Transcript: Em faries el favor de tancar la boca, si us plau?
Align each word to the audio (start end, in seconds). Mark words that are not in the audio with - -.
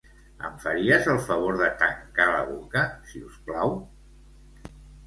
Em 0.47 0.55
faries 0.63 1.09
el 1.13 1.19
favor 1.27 1.59
de 1.61 1.69
tancar 1.83 2.27
la 2.33 2.41
boca, 2.51 2.87
si 3.13 3.25
us 3.31 3.41
plau? 3.51 3.79